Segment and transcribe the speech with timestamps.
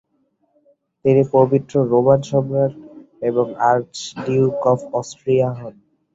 [1.05, 2.73] তিনি পবিত্র রোমান সম্রাট
[3.29, 5.75] এবং আর্চডিউক অফ অস্ট্রিয়া হন।